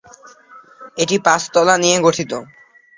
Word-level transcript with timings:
এটি 0.97 1.15
পাঁচটি 1.25 1.49
তলা 1.53 1.75
নিয়ে 1.83 1.97
গঠিত। 2.05 2.31